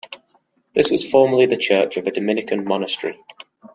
[0.73, 3.19] This was formerly the church of a Dominican monastery.